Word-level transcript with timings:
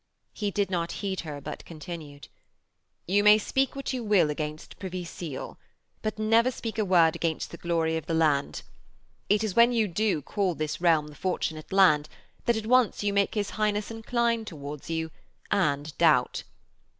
He 0.33 0.49
did 0.49 0.71
not 0.71 0.93
heed 1.03 1.19
her, 1.19 1.39
but 1.39 1.63
continued: 1.63 2.27
'You 3.07 3.23
may 3.23 3.37
speak 3.37 3.75
what 3.75 3.93
you 3.93 4.03
will 4.03 4.31
against 4.31 4.79
Privy 4.79 5.05
Seal 5.05 5.59
but 6.01 6.15
speak 6.15 6.17
never 6.17 6.49
a 6.81 6.83
word 6.83 7.15
against 7.15 7.51
the 7.51 7.57
glory 7.57 7.97
of 7.97 8.07
the 8.07 8.15
land. 8.15 8.63
It 9.29 9.43
is 9.43 9.55
when 9.55 9.71
you 9.71 9.87
do 9.87 10.23
call 10.23 10.55
this 10.55 10.81
realm 10.81 11.09
the 11.09 11.13
Fortunate 11.13 11.71
Land 11.71 12.09
that 12.45 12.57
at 12.57 12.65
once 12.65 13.03
you 13.03 13.13
make 13.13 13.35
his 13.35 13.51
Highness 13.51 13.91
incline 13.91 14.43
towards 14.43 14.89
you 14.89 15.11
and 15.51 15.95
doubt. 15.99 16.45